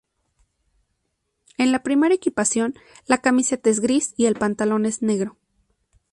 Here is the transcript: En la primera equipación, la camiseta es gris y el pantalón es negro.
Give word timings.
En 1.59 1.71
la 1.71 1.83
primera 1.83 2.15
equipación, 2.15 2.73
la 3.05 3.19
camiseta 3.19 3.69
es 3.69 3.81
gris 3.81 4.15
y 4.17 4.25
el 4.25 4.33
pantalón 4.33 4.87
es 4.87 5.03
negro. 5.03 5.37